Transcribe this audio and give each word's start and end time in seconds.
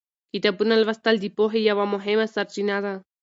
کتابونه 0.33 0.73
لوستل 0.77 1.15
د 1.19 1.25
پوهې 1.37 1.59
یوه 1.69 1.85
مهمه 1.93 2.25
سرچینه 2.33 2.77
ده. 2.85 2.93